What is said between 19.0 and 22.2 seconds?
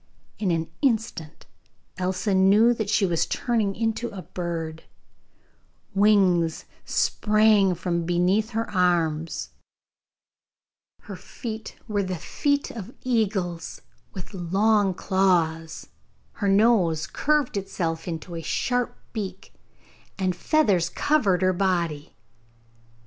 beak, and feathers covered her body.